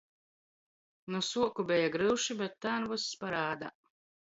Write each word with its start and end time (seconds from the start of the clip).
Nu 1.15 1.21
suoku 1.27 1.67
beja 1.73 1.93
gryuši, 1.97 2.39
bet 2.41 2.57
tān 2.67 2.91
vyss 2.95 3.09
parādā. 3.23 3.73